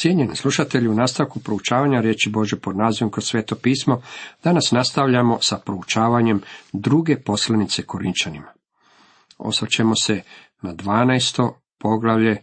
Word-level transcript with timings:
Cijenjeni 0.00 0.36
slušatelji, 0.36 0.88
u 0.88 0.94
nastavku 0.94 1.40
proučavanja 1.40 2.00
riječi 2.00 2.30
Bože 2.30 2.56
pod 2.56 2.76
nazivom 2.76 3.10
kroz 3.10 3.24
sveto 3.24 3.56
pismo, 3.56 4.02
danas 4.44 4.70
nastavljamo 4.70 5.38
sa 5.40 5.58
proučavanjem 5.58 6.40
druge 6.72 7.22
poslanice 7.22 7.82
Korinčanima. 7.82 8.52
Osvrćemo 9.38 9.96
se 9.96 10.22
na 10.62 10.74
12. 10.74 11.52
poglavlje 11.78 12.36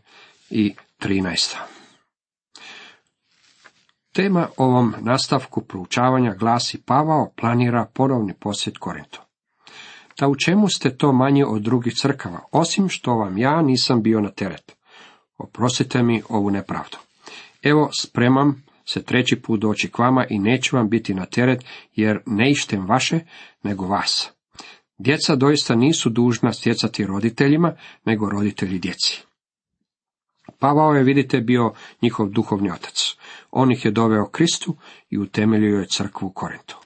i 0.50 0.74
13. 1.00 1.56
Tema 4.14 4.48
ovom 4.58 4.94
nastavku 5.00 5.62
proučavanja 5.62 6.34
glasi 6.34 6.82
Pavao 6.86 7.32
planira 7.36 7.86
ponovni 7.94 8.34
posjet 8.34 8.78
Korintu. 8.78 9.22
Da 10.20 10.28
u 10.28 10.36
čemu 10.36 10.70
ste 10.70 10.98
to 10.98 11.14
manje 11.14 11.46
od 11.46 11.62
drugih 11.62 11.94
crkava, 11.96 12.40
osim 12.52 12.90
što 12.90 13.16
vam 13.16 13.38
ja 13.38 13.62
nisam 13.62 14.02
bio 14.02 14.22
na 14.22 14.30
teret? 14.30 14.78
Oprostite 15.38 16.04
mi 16.04 16.24
ovu 16.30 16.50
nepravdu. 16.52 17.07
Evo, 17.64 17.90
spremam 18.00 18.64
se 18.86 19.04
treći 19.04 19.36
put 19.36 19.60
doći 19.60 19.90
k 19.90 20.00
vama 20.00 20.26
i 20.30 20.40
neću 20.40 20.76
vam 20.76 20.90
biti 20.90 21.14
na 21.14 21.26
teret, 21.26 21.66
jer 21.96 22.20
ne 22.26 22.52
ištem 22.52 22.88
vaše, 22.88 23.20
nego 23.64 23.88
vas. 23.88 24.32
Djeca 24.98 25.36
doista 25.36 25.76
nisu 25.76 26.10
dužna 26.10 26.54
stjecati 26.54 27.06
roditeljima, 27.06 27.76
nego 28.06 28.30
roditelji 28.30 28.80
djeci. 28.80 29.24
Pavao 30.60 30.94
je, 30.94 31.04
vidite, 31.04 31.42
bio 31.42 31.74
njihov 32.02 32.30
duhovni 32.30 32.72
otac. 32.72 33.16
On 33.52 33.72
ih 33.72 33.86
je 33.86 33.92
doveo 33.92 34.30
Kristu 34.30 34.76
i 35.10 35.18
utemeljio 35.18 35.80
je 35.80 35.88
crkvu 35.88 36.28
u 36.28 36.32
Korintu. 36.32 36.78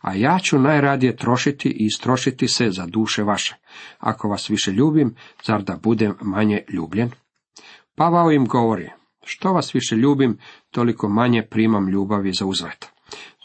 A 0.00 0.14
ja 0.14 0.38
ću 0.42 0.58
najradije 0.58 1.16
trošiti 1.16 1.68
i 1.68 1.86
istrošiti 1.86 2.48
se 2.48 2.70
za 2.70 2.86
duše 2.86 3.22
vaše. 3.22 3.56
Ako 3.98 4.28
vas 4.28 4.50
više 4.50 4.72
ljubim, 4.72 5.14
zar 5.44 5.62
da 5.62 5.76
budem 5.82 6.14
manje 6.20 6.62
ljubljen? 6.68 7.10
Pavao 7.94 8.30
im 8.30 8.46
govori, 8.46 8.90
što 9.26 9.52
vas 9.52 9.74
više 9.74 9.96
ljubim, 9.96 10.38
toliko 10.70 11.08
manje 11.08 11.42
primam 11.50 11.88
ljubavi 11.88 12.32
za 12.32 12.46
uzvrat. 12.46 12.86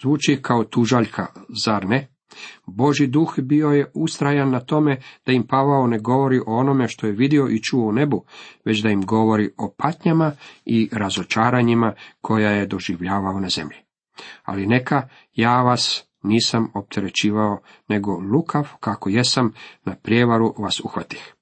Zvuči 0.02 0.40
kao 0.42 0.64
tužaljka, 0.64 1.28
zar 1.66 1.86
ne? 1.86 2.08
Boži 2.66 3.08
duh 3.08 3.40
bio 3.40 3.70
je 3.70 3.92
ustrajan 3.94 4.50
na 4.50 4.60
tome 4.60 4.98
da 5.26 5.32
im 5.32 5.48
Pavao 5.48 5.88
ne 5.88 6.00
govori 6.00 6.40
o 6.40 6.58
onome 6.58 6.88
što 6.88 7.08
je 7.08 7.14
vidio 7.14 7.48
i 7.48 7.62
čuo 7.62 7.88
u 7.88 7.92
nebu, 7.92 8.26
već 8.66 8.80
da 8.80 8.90
im 8.90 9.06
govori 9.06 9.50
o 9.58 9.74
patnjama 9.78 10.32
i 10.66 10.90
razočaranjima 10.92 11.94
koja 12.22 12.50
je 12.50 12.66
doživljavao 12.66 13.40
na 13.40 13.50
zemlji. 13.50 13.78
Ali 14.44 14.68
neka 14.68 15.08
ja 15.34 15.62
vas 15.62 16.04
nisam 16.24 16.72
opterećivao, 16.74 17.60
nego 17.88 18.12
lukav 18.12 18.70
kako 18.80 19.10
jesam 19.10 19.54
na 19.86 19.96
prijevaru 19.96 20.54
vas 20.58 20.80
uhvatih. 20.80 21.36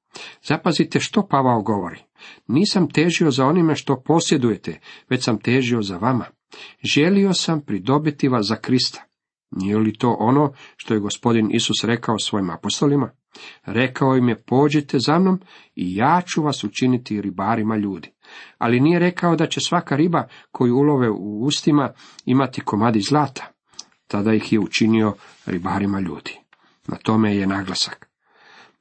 Zapazite 0.44 1.00
što 1.00 1.28
Pavao 1.28 1.62
govori. 1.62 2.04
Nisam 2.48 2.90
težio 2.90 3.32
za 3.32 3.46
onime 3.46 3.76
što 3.76 4.02
posjedujete, 4.06 4.80
već 5.10 5.24
sam 5.24 5.40
težio 5.40 5.82
za 5.82 5.98
vama. 5.98 6.26
Želio 6.84 7.34
sam 7.34 7.62
pridobiti 7.62 8.28
vas 8.28 8.46
za 8.46 8.56
Krista. 8.56 9.04
Nije 9.52 9.78
li 9.78 9.98
to 9.98 10.16
ono 10.20 10.54
što 10.78 10.94
je 10.94 11.00
gospodin 11.00 11.50
Isus 11.52 11.84
rekao 11.84 12.20
svojim 12.20 12.50
apostolima? 12.50 13.12
Rekao 13.66 14.18
im 14.18 14.30
je, 14.30 14.44
pođite 14.44 15.00
za 15.00 15.20
mnom 15.20 15.40
i 15.76 15.96
ja 15.96 16.22
ću 16.28 16.44
vas 16.44 16.64
učiniti 16.64 17.22
ribarima 17.22 17.78
ljudi. 17.78 18.12
Ali 18.58 18.80
nije 18.80 19.00
rekao 19.00 19.36
da 19.36 19.48
će 19.48 19.60
svaka 19.60 19.96
riba 19.96 20.28
koju 20.52 20.76
ulove 20.76 21.10
u 21.10 21.46
ustima 21.46 21.94
imati 22.26 22.62
komadi 22.62 23.02
zlata. 23.02 23.52
Tada 24.08 24.34
ih 24.34 24.54
je 24.54 24.60
učinio 24.60 25.14
ribarima 25.46 26.00
ljudi. 26.00 26.40
Na 26.88 26.98
tome 26.98 27.36
je 27.36 27.48
naglasak. 27.48 28.09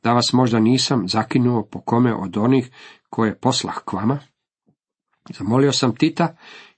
Da 0.09 0.13
vas 0.13 0.33
možda 0.33 0.61
nisam 0.61 1.09
zakinuo 1.09 1.67
po 1.71 1.81
kome 1.81 2.15
od 2.15 2.37
onih 2.37 2.71
koje 3.11 3.39
poslah 3.39 3.83
k 3.85 3.93
vama? 3.93 4.19
Zamolio 5.39 5.73
sam 5.73 5.97
Tita 5.97 6.37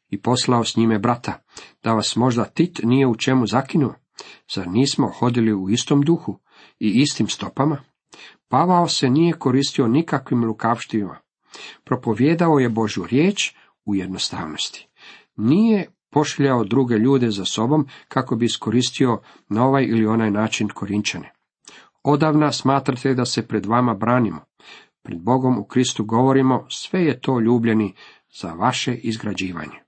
i 0.09 0.23
poslao 0.23 0.65
s 0.65 0.77
njime 0.77 0.99
brata, 0.99 1.43
da 1.83 1.93
vas 1.93 2.17
možda 2.17 2.45
Tit 2.45 2.81
nije 2.83 3.07
u 3.07 3.17
čemu 3.17 3.47
zakinuo, 3.47 3.95
zar 4.55 4.69
nismo 4.69 5.09
hodili 5.19 5.53
u 5.53 5.71
istom 5.71 6.03
duhu 6.03 6.39
i 6.79 6.89
istim 6.89 7.29
stopama? 7.29 7.81
Pavao 8.49 8.89
se 8.89 9.11
nije 9.11 9.33
koristio 9.33 9.89
nikakvim 9.89 10.45
lukavštivima. 10.45 11.19
Propovjedao 11.85 12.59
je 12.59 12.69
Božju 12.69 13.07
riječ 13.07 13.55
u 13.85 13.95
jednostavnosti. 13.95 14.89
Nije 15.37 15.91
pošljao 16.11 16.65
druge 16.65 16.95
ljude 16.95 17.31
za 17.31 17.45
sobom 17.45 17.87
kako 18.09 18.37
bi 18.37 18.45
iskoristio 18.47 19.21
na 19.49 19.67
ovaj 19.67 19.85
ili 19.85 20.07
onaj 20.07 20.31
način 20.31 20.69
korinčane. 20.69 21.40
Odavna 22.03 22.53
smatrate 22.53 23.15
da 23.15 23.25
se 23.25 23.49
pred 23.49 23.67
vama 23.67 23.95
branimo. 23.95 24.45
Pred 25.03 25.23
Bogom 25.23 25.59
u 25.59 25.65
Kristu 25.65 26.05
govorimo, 26.05 26.67
sve 26.69 27.01
je 27.05 27.21
to 27.21 27.41
ljubljeni 27.41 27.95
za 28.41 28.53
vaše 28.53 28.95
izgrađivanje. 28.95 29.79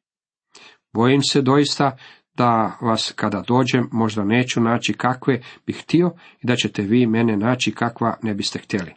Bojim 0.92 1.22
se 1.22 1.42
doista 1.42 1.96
da 2.34 2.78
vas 2.80 3.12
kada 3.16 3.42
dođem 3.48 3.88
možda 3.92 4.24
neću 4.24 4.60
naći 4.60 4.92
kakve 4.92 5.40
bih 5.66 5.82
htio 5.82 6.10
i 6.42 6.46
da 6.46 6.56
ćete 6.56 6.82
vi 6.82 7.06
mene 7.06 7.36
naći 7.36 7.74
kakva 7.74 8.16
ne 8.22 8.34
biste 8.34 8.58
htjeli. 8.58 8.94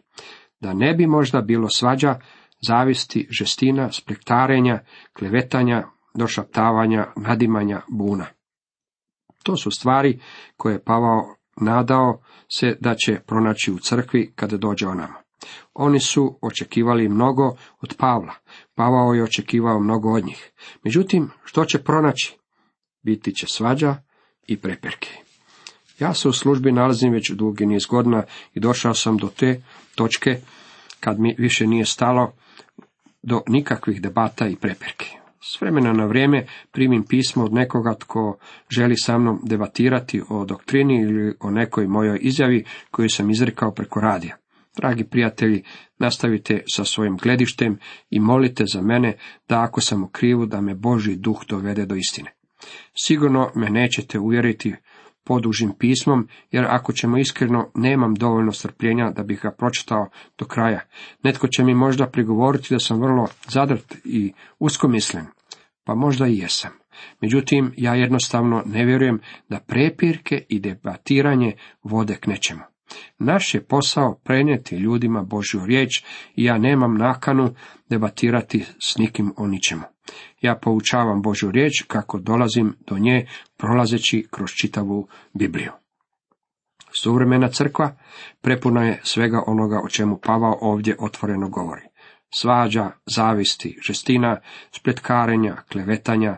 Da 0.59 0.73
ne 0.73 0.93
bi 0.93 1.07
možda 1.07 1.41
bilo 1.41 1.69
svađa, 1.69 2.19
zavisti, 2.67 3.27
žestina, 3.39 3.91
splektarenja, 3.91 4.79
klevetanja, 5.17 5.83
došaptavanja, 6.13 7.07
nadimanja, 7.15 7.81
buna. 7.89 8.25
To 9.43 9.55
su 9.55 9.71
stvari 9.71 10.19
koje 10.57 10.73
je 10.73 10.83
Pavao 10.83 11.34
nadao 11.61 12.21
se 12.49 12.77
da 12.79 12.95
će 12.95 13.19
pronaći 13.19 13.71
u 13.71 13.79
crkvi 13.79 14.31
kada 14.35 14.57
dođe 14.57 14.87
o 14.87 14.93
nama. 14.93 15.25
Oni 15.73 15.99
su 15.99 16.39
očekivali 16.41 17.09
mnogo 17.09 17.55
od 17.81 17.95
Pavla. 17.97 18.33
Pavao 18.75 19.13
je 19.13 19.23
očekivao 19.23 19.79
mnogo 19.79 20.13
od 20.13 20.25
njih. 20.25 20.51
Međutim, 20.83 21.29
što 21.43 21.65
će 21.65 21.83
pronaći? 21.83 22.37
Biti 23.03 23.35
će 23.35 23.47
svađa 23.47 23.95
i 24.47 24.57
preperke. 24.57 25.09
Ja 25.99 26.13
se 26.13 26.29
u 26.29 26.33
službi 26.33 26.71
nalazim 26.71 27.11
već 27.11 27.31
dugi 27.31 27.65
niz 27.65 27.85
godina 27.85 28.23
i 28.53 28.59
došao 28.59 28.93
sam 28.93 29.17
do 29.17 29.27
te 29.27 29.61
točke 29.95 30.39
kad 30.99 31.19
mi 31.19 31.35
više 31.37 31.67
nije 31.67 31.85
stalo 31.85 32.33
do 33.23 33.41
nikakvih 33.47 34.01
debata 34.01 34.47
i 34.47 34.55
preperke. 34.55 35.24
S 35.41 35.61
vremena 35.61 35.93
na 35.93 36.05
vrijeme 36.05 36.45
primim 36.71 37.03
pismo 37.03 37.43
od 37.43 37.53
nekoga 37.53 37.95
tko 37.95 38.37
želi 38.69 38.95
sa 38.97 39.17
mnom 39.17 39.39
debatirati 39.43 40.21
o 40.29 40.45
doktrini 40.45 41.01
ili 41.01 41.35
o 41.39 41.51
nekoj 41.51 41.87
mojoj 41.87 42.19
izjavi 42.21 42.63
koju 42.91 43.09
sam 43.09 43.29
izrekao 43.29 43.73
preko 43.73 43.99
radija. 43.99 44.37
Dragi 44.77 45.03
prijatelji, 45.03 45.63
nastavite 45.99 46.63
sa 46.75 46.85
svojim 46.85 47.17
gledištem 47.17 47.79
i 48.09 48.19
molite 48.19 48.63
za 48.73 48.81
mene 48.81 49.17
da 49.49 49.61
ako 49.61 49.81
sam 49.81 50.03
u 50.03 50.07
krivu 50.07 50.45
da 50.45 50.61
me 50.61 50.75
Boži 50.75 51.15
duh 51.15 51.45
dovede 51.49 51.85
do 51.85 51.95
istine. 51.95 52.31
Sigurno 52.95 53.51
me 53.55 53.69
nećete 53.69 54.19
uvjeriti 54.19 54.73
podužim 55.25 55.71
pismom, 55.79 56.27
jer 56.51 56.65
ako 56.69 56.93
ćemo 56.93 57.17
iskreno, 57.17 57.71
nemam 57.75 58.13
dovoljno 58.13 58.51
strpljenja 58.51 59.09
da 59.09 59.23
bih 59.23 59.39
ga 59.43 59.51
pročitao 59.51 60.09
do 60.37 60.45
kraja. 60.45 60.79
Netko 61.23 61.47
će 61.47 61.63
mi 61.63 61.73
možda 61.73 62.07
prigovoriti 62.07 62.73
da 62.73 62.79
sam 62.79 63.01
vrlo 63.01 63.27
zadrt 63.47 63.95
i 64.03 64.33
uskomislen, 64.59 65.25
pa 65.83 65.95
možda 65.95 66.27
i 66.27 66.37
jesam. 66.37 66.71
Međutim, 67.21 67.73
ja 67.77 67.95
jednostavno 67.95 68.63
ne 68.65 68.85
vjerujem 68.85 69.19
da 69.49 69.59
prepirke 69.59 70.45
i 70.49 70.59
debatiranje 70.59 71.53
vode 71.83 72.15
k 72.15 72.27
nečemu. 72.27 72.74
Naš 73.17 73.53
je 73.53 73.63
posao 73.63 74.19
prenijeti 74.23 74.75
ljudima 74.75 75.23
Božju 75.23 75.65
riječ 75.65 76.03
i 76.35 76.43
ja 76.43 76.57
nemam 76.57 76.97
nakanu 76.97 77.53
debatirati 77.89 78.65
s 78.79 78.97
nikim 78.97 79.33
o 79.37 79.47
ničemu. 79.47 79.83
Ja 80.41 80.55
poučavam 80.55 81.21
Božju 81.21 81.51
riječ 81.51 81.83
kako 81.87 82.19
dolazim 82.19 82.75
do 82.87 82.97
nje 82.97 83.27
prolazeći 83.57 84.27
kroz 84.31 84.49
čitavu 84.49 85.07
Bibliju. 85.33 85.71
Suvremena 87.01 87.47
crkva 87.47 87.97
prepuna 88.41 88.83
je 88.83 89.01
svega 89.03 89.43
onoga 89.47 89.81
o 89.85 89.89
čemu 89.89 90.17
Pavao 90.17 90.57
ovdje 90.61 90.95
otvoreno 90.99 91.49
govori. 91.49 91.81
Svađa, 92.33 92.91
zavisti, 93.05 93.77
žestina, 93.87 94.39
spletkarenja, 94.71 95.55
klevetanja, 95.71 96.37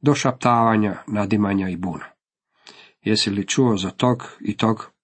došaptavanja, 0.00 0.96
nadimanja 1.06 1.68
i 1.68 1.76
buna. 1.76 2.04
Jesi 3.02 3.30
li 3.30 3.46
čuo 3.46 3.76
za 3.76 3.90
tog 3.90 4.22
i 4.40 4.56
tog? 4.56 4.95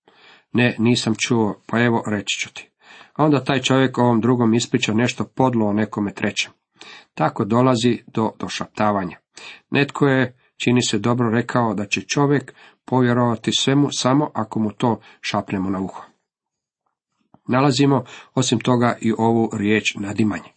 Ne, 0.52 0.76
nisam 0.78 1.14
čuo, 1.26 1.60
pa 1.66 1.80
evo 1.80 2.02
reći 2.06 2.40
ću 2.40 2.54
ti. 2.54 2.70
A 3.14 3.24
onda 3.24 3.44
taj 3.44 3.60
čovjek 3.60 3.98
ovom 3.98 4.20
drugom 4.20 4.54
ispriča 4.54 4.94
nešto 4.94 5.24
podlo 5.24 5.66
o 5.66 5.72
nekome 5.72 6.14
trećem. 6.14 6.52
Tako 7.14 7.44
dolazi 7.44 7.98
do 8.06 8.30
došaptavanja. 8.38 9.18
Netko 9.70 10.06
je, 10.06 10.38
čini 10.64 10.82
se 10.82 10.98
dobro, 10.98 11.30
rekao 11.30 11.74
da 11.74 11.86
će 11.86 12.00
čovjek 12.00 12.54
povjerovati 12.84 13.50
svemu 13.52 13.88
samo 13.92 14.30
ako 14.34 14.60
mu 14.60 14.72
to 14.72 15.00
šapnemo 15.20 15.70
na 15.70 15.80
uho. 15.80 16.02
Nalazimo 17.48 18.04
osim 18.34 18.60
toga 18.60 18.96
i 19.00 19.12
ovu 19.18 19.50
riječ 19.52 19.94
nadimanje. 19.94 20.50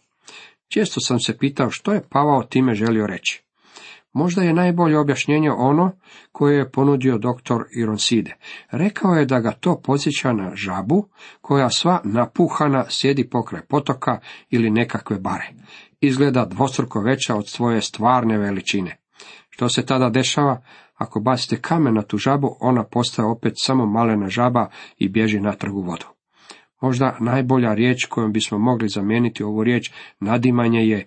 Često 0.68 1.00
sam 1.00 1.20
se 1.20 1.38
pitao 1.38 1.70
što 1.70 1.92
je 1.92 2.08
Pavao 2.10 2.42
time 2.42 2.74
želio 2.74 3.06
reći. 3.06 3.45
Možda 4.16 4.42
je 4.42 4.52
najbolje 4.52 4.98
objašnjenje 4.98 5.50
ono 5.50 5.92
koje 6.32 6.56
je 6.56 6.70
ponudio 6.70 7.18
doktor 7.18 7.64
Ironside. 7.76 8.36
Rekao 8.70 9.14
je 9.14 9.24
da 9.24 9.40
ga 9.40 9.52
to 9.52 9.80
podsjeća 9.84 10.32
na 10.32 10.50
žabu 10.54 11.08
koja 11.40 11.70
sva 11.70 12.00
napuhana 12.04 12.84
sjedi 12.88 13.28
pokraj 13.30 13.62
potoka 13.62 14.18
ili 14.50 14.70
nekakve 14.70 15.18
bare. 15.18 15.48
izgleda 16.00 16.44
dvostruko 16.44 17.00
veća 17.00 17.36
od 17.36 17.48
svoje 17.48 17.80
stvarne 17.80 18.38
veličine. 18.38 18.96
Što 19.50 19.68
se 19.68 19.86
tada 19.86 20.10
dešava? 20.10 20.62
Ako 20.94 21.20
bacite 21.20 21.60
kamen 21.60 21.94
na 21.94 22.02
tu 22.02 22.18
žabu, 22.18 22.56
ona 22.60 22.84
postaje 22.84 23.28
opet 23.28 23.52
samo 23.56 23.86
malena 23.86 24.28
žaba 24.28 24.68
i 24.98 25.08
bježi 25.08 25.40
natrag 25.40 25.76
u 25.76 25.82
vodu. 25.82 26.06
Možda 26.80 27.16
najbolja 27.20 27.74
riječ 27.74 28.04
kojom 28.04 28.32
bismo 28.32 28.58
mogli 28.58 28.88
zamijeniti 28.88 29.42
ovu 29.42 29.64
riječ 29.64 29.90
nadimanje 30.20 30.80
je 30.80 31.06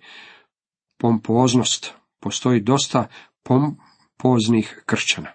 pompoznost. 0.97 1.99
Postoji 2.19 2.62
dosta 2.62 3.07
pompoznih 3.44 4.83
kršćana. 4.86 5.30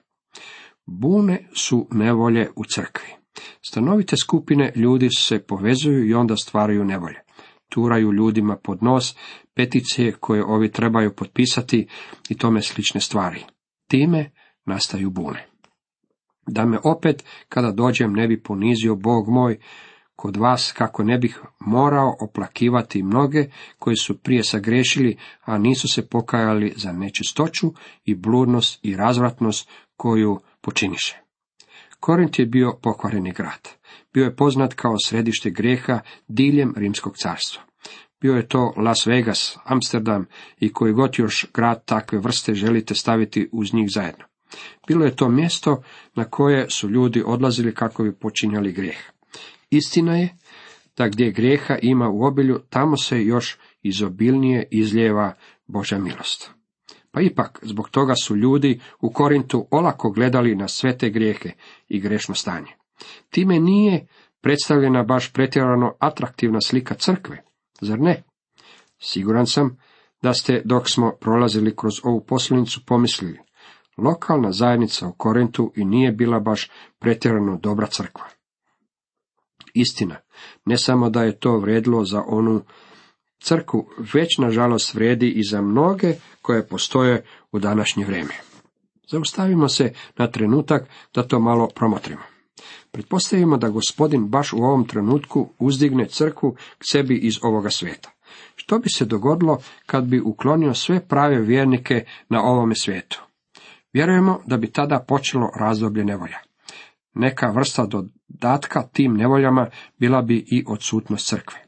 Bune 0.87 1.49
su 1.57 1.89
nevolje 1.91 2.51
u 2.57 2.65
crkvi. 2.65 3.09
Stanovite 3.63 4.17
skupine 4.17 4.73
ljudi 4.77 5.09
se 5.17 5.39
povezuju 5.39 6.09
i 6.09 6.15
onda 6.15 6.37
stvaraju 6.37 6.85
nevolje. 6.85 7.21
Turaju 7.69 8.13
ljudima 8.13 8.57
pod 8.57 8.83
nos 8.83 9.17
peticije 9.55 10.13
koje 10.13 10.45
ovi 10.45 10.73
trebaju 10.73 11.15
potpisati 11.17 11.89
i 12.29 12.37
tome 12.37 12.63
slične 12.63 13.01
stvari. 13.01 13.45
Time 13.89 14.31
nastaju 14.67 15.11
bune. 15.11 15.47
Da 16.47 16.67
me 16.67 16.79
opet, 16.85 17.25
kada 17.49 17.71
dođem, 17.71 18.13
ne 18.13 18.29
bi 18.29 18.43
ponizio 18.43 18.97
Bog 18.97 19.29
moj, 19.29 19.59
kod 20.25 20.37
vas 20.37 20.73
kako 20.73 21.05
ne 21.05 21.19
bih 21.19 21.41
morao 21.61 22.17
oplakivati 22.21 23.03
mnoge 23.03 23.44
koji 23.79 23.97
su 23.97 24.19
prije 24.19 24.44
sagrešili, 24.44 25.17
a 25.44 25.59
nisu 25.59 25.88
se 25.88 26.06
pokajali 26.09 26.73
za 26.76 26.93
nečistoću 26.93 27.73
i 28.05 28.15
bludnost 28.15 28.79
i 28.82 28.97
razvratnost 28.97 29.69
koju 29.97 30.41
počiniše. 30.61 31.21
Korint 32.00 32.38
je 32.38 32.47
bio 32.47 32.79
pokvareni 32.82 33.32
grad. 33.32 33.69
Bio 34.12 34.25
je 34.25 34.37
poznat 34.37 34.75
kao 34.75 34.94
središte 35.05 35.50
greha 35.50 36.00
diljem 36.29 36.75
Rimskog 36.77 37.17
carstva. 37.17 37.62
Bio 38.20 38.35
je 38.35 38.49
to 38.49 38.75
Las 38.77 39.06
Vegas, 39.06 39.59
Amsterdam 39.65 40.27
i 40.61 40.73
koji 40.73 40.93
god 40.93 41.15
još 41.19 41.47
grad 41.55 41.85
takve 41.85 42.19
vrste 42.19 42.55
želite 42.55 42.94
staviti 42.94 43.49
uz 43.53 43.75
njih 43.75 43.87
zajedno. 43.94 44.25
Bilo 44.88 45.05
je 45.05 45.17
to 45.17 45.29
mjesto 45.29 45.82
na 46.15 46.25
koje 46.25 46.70
su 46.70 46.91
ljudi 46.91 47.23
odlazili 47.27 47.75
kako 47.75 48.03
bi 48.03 48.15
počinjali 48.15 48.73
grijeh. 48.73 49.14
Istina 49.76 50.17
je 50.17 50.37
da 50.97 51.09
gdje 51.09 51.31
grijeha 51.31 51.76
ima 51.82 52.09
u 52.09 52.25
obilju, 52.25 52.61
tamo 52.71 52.97
se 52.97 53.25
još 53.25 53.59
izobilnije 53.82 54.69
izljeva 54.71 55.35
Božja 55.67 55.99
milost. 55.99 56.50
Pa 57.11 57.21
ipak, 57.21 57.59
zbog 57.62 57.91
toga 57.91 58.15
su 58.23 58.37
ljudi 58.37 58.81
u 59.00 59.12
Korintu 59.12 59.67
olako 59.71 60.11
gledali 60.11 60.55
na 60.55 60.69
sve 60.69 60.99
te 60.99 61.11
grijehe 61.11 61.50
i 61.88 62.00
grešno 62.00 62.35
stanje. 62.35 62.73
Time 63.31 63.61
nije 63.61 64.06
predstavljena 64.41 65.03
baš 65.03 65.32
pretjerano 65.32 65.94
atraktivna 65.99 66.61
slika 66.61 66.94
crkve, 66.94 67.43
zar 67.81 68.00
ne? 68.00 68.23
Siguran 68.99 69.47
sam 69.47 69.77
da 70.23 70.35
ste, 70.35 70.62
dok 70.65 70.88
smo 70.88 71.12
prolazili 71.20 71.77
kroz 71.77 71.94
ovu 72.03 72.25
poslanicu, 72.25 72.81
pomislili, 72.87 73.38
lokalna 73.97 74.53
zajednica 74.53 75.09
u 75.09 75.12
Korintu 75.12 75.73
i 75.77 75.85
nije 75.85 76.12
bila 76.12 76.41
baš 76.41 76.70
pretjerano 76.99 77.59
dobra 77.62 77.87
crkva. 77.87 78.27
Istina, 79.75 80.17
ne 80.65 80.79
samo 80.79 81.11
da 81.11 81.23
je 81.23 81.38
to 81.38 81.59
vredilo 81.59 82.05
za 82.05 82.23
onu 82.26 82.62
crku, 83.38 83.87
već 84.15 84.38
nažalost 84.38 84.94
vredi 84.94 85.31
i 85.31 85.43
za 85.43 85.61
mnoge 85.61 86.15
koje 86.43 86.69
postoje 86.69 87.25
u 87.53 87.59
današnje 87.59 88.05
vrijeme. 88.05 88.35
Zaustavimo 89.11 89.69
se 89.69 89.93
na 90.17 90.31
trenutak 90.31 90.88
da 91.15 91.23
to 91.23 91.41
malo 91.41 91.69
promotrimo. 91.75 92.23
Pretpostavimo 92.91 93.56
da 93.56 93.69
gospodin 93.69 94.29
baš 94.29 94.53
u 94.53 94.56
ovom 94.56 94.87
trenutku 94.87 95.49
uzdigne 95.59 96.06
crkvu 96.06 96.53
k 96.53 96.82
sebi 96.91 97.17
iz 97.17 97.38
ovoga 97.43 97.70
svijeta. 97.70 98.11
Što 98.56 98.79
bi 98.79 98.88
se 98.88 99.05
dogodilo 99.05 99.59
kad 99.87 100.05
bi 100.05 100.20
uklonio 100.20 100.75
sve 100.75 101.09
prave 101.09 101.41
vjernike 101.41 102.05
na 102.29 102.43
ovome 102.43 102.75
svijetu? 102.75 103.23
Vjerujemo 103.93 104.41
da 104.47 104.56
bi 104.56 104.73
tada 104.73 105.05
počelo 105.09 105.50
razdoblje 105.61 106.05
nevolja. 106.05 106.38
Neka 107.15 107.50
vrsta 107.50 107.87
dodatka 108.35 108.83
tim 108.93 109.15
nevoljama 109.15 109.67
bila 109.99 110.23
bi 110.23 110.37
i 110.37 110.65
odsutnost 110.67 111.29
crkve. 111.29 111.59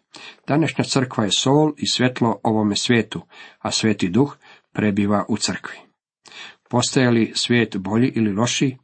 Današnja 0.48 0.84
crkva 0.84 1.24
je 1.24 1.30
sol 1.38 1.72
i 1.76 1.86
svjetlo 1.86 2.40
ovome 2.42 2.76
svijetu, 2.76 3.22
a 3.58 3.70
sveti 3.70 4.08
duh 4.08 4.36
prebiva 4.72 5.24
u 5.28 5.36
crkvi. 5.36 5.76
Postaje 6.70 7.10
li 7.10 7.32
svijet 7.34 7.76
bolji 7.76 8.12
ili 8.14 8.32
lošiji? 8.32 8.78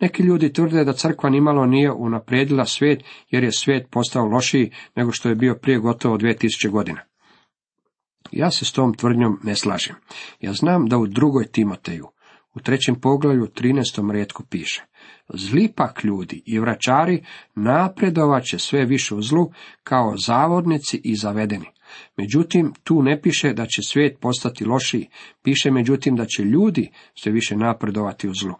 Neki 0.00 0.22
ljudi 0.22 0.52
tvrde 0.52 0.84
da 0.84 0.92
crkva 0.92 1.30
nimalo 1.30 1.66
nije 1.66 1.92
unaprijedila 1.92 2.64
svijet 2.64 3.04
jer 3.30 3.44
je 3.44 3.52
svijet 3.52 3.90
postao 3.90 4.26
lošiji 4.26 4.72
nego 4.96 5.12
što 5.12 5.28
je 5.28 5.34
bio 5.34 5.54
prije 5.62 5.78
gotovo 5.78 6.18
2000 6.18 6.70
godina. 6.70 7.00
Ja 8.30 8.50
se 8.50 8.64
s 8.64 8.72
tom 8.72 8.94
tvrdnjom 8.94 9.40
ne 9.42 9.56
slažem. 9.56 9.96
Ja 10.40 10.52
znam 10.52 10.86
da 10.86 10.98
u 10.98 11.06
drugoj 11.06 11.46
Timoteju, 11.46 12.06
u 12.54 12.60
trećem 12.60 13.00
poglavlju 13.00 13.46
13. 13.46 14.12
redku 14.12 14.42
piše 14.50 14.86
Zli 15.34 15.72
pak 15.76 16.04
ljudi 16.04 16.42
i 16.46 16.58
vraćari 16.58 17.24
napredovat 17.54 18.44
će 18.44 18.58
sve 18.58 18.84
više 18.84 19.14
u 19.14 19.22
zlu 19.22 19.50
kao 19.82 20.14
zavodnici 20.16 21.00
i 21.04 21.16
zavedeni. 21.16 21.66
Međutim, 22.16 22.72
tu 22.84 23.02
ne 23.02 23.20
piše 23.20 23.52
da 23.52 23.66
će 23.66 23.82
svijet 23.82 24.18
postati 24.20 24.64
lošiji, 24.64 25.08
piše 25.42 25.70
međutim 25.70 26.16
da 26.16 26.26
će 26.26 26.42
ljudi 26.42 26.90
sve 27.14 27.32
više 27.32 27.56
napredovati 27.56 28.28
u 28.28 28.34
zlu. 28.34 28.54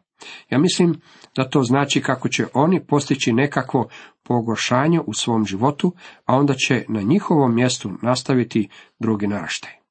Ja 0.50 0.58
mislim 0.58 1.00
da 1.36 1.50
to 1.50 1.62
znači 1.62 2.00
kako 2.00 2.28
će 2.28 2.46
oni 2.54 2.86
postići 2.86 3.32
nekakvo 3.32 3.88
pogoršanje 4.22 5.00
u 5.06 5.14
svom 5.14 5.44
životu, 5.44 5.92
a 6.24 6.36
onda 6.36 6.54
će 6.54 6.84
na 6.88 7.02
njihovom 7.02 7.54
mjestu 7.54 7.90
nastaviti 8.02 8.69
drugi 8.98 9.26
naraštaj. 9.26 9.85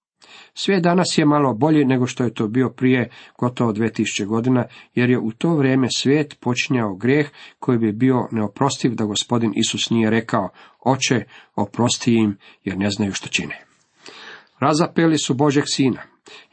Svijet 0.54 0.84
danas 0.84 1.08
je 1.18 1.26
malo 1.26 1.54
bolji 1.54 1.86
nego 1.86 2.08
što 2.08 2.24
je 2.24 2.34
to 2.34 2.48
bio 2.48 2.70
prije 2.70 3.10
gotovo 3.40 3.74
2000 3.74 4.26
godina, 4.26 4.66
jer 4.94 5.10
je 5.10 5.20
u 5.20 5.32
to 5.32 5.56
vrijeme 5.56 5.88
svijet 5.98 6.38
počinjao 6.40 6.96
grijeh 6.96 7.30
koji 7.60 7.78
bi 7.78 7.92
bio 7.92 8.28
neoprostiv 8.32 8.96
da 8.96 9.06
gospodin 9.06 9.54
Isus 9.56 9.90
nije 9.90 10.10
rekao, 10.10 10.50
oče, 10.86 11.24
oprosti 11.56 12.14
im 12.14 12.38
jer 12.64 12.78
ne 12.78 12.90
znaju 12.90 13.14
što 13.14 13.30
čine. 13.30 13.66
Razapeli 14.60 15.18
su 15.18 15.34
Božeg 15.34 15.64
sina. 15.68 16.02